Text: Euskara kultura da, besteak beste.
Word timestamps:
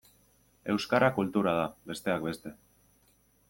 Euskara 0.73 1.11
kultura 1.19 1.55
da, 1.59 1.67
besteak 1.91 2.27
beste. 2.31 2.57